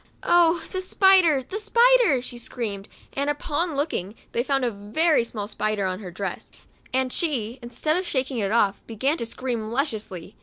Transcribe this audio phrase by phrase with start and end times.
[0.23, 5.23] "Oh the spider, the spi der!" she screamed, and upon looking, they found a very
[5.23, 6.49] small spider on her dress,
[6.91, 10.35] and she, instead of shaking it off, began to scream lustily.